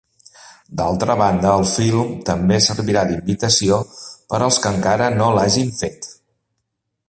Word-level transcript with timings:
D'altra 0.77 1.15
banda, 1.21 1.51
el 1.57 1.65
film 1.73 2.15
també 2.29 2.57
servirà 2.69 3.03
d'invitació 3.11 3.77
per 4.33 4.41
als 4.47 4.61
que 4.65 4.75
encara 4.77 5.11
no 5.21 5.31
l'hagin 5.39 5.71
fet. 5.85 6.13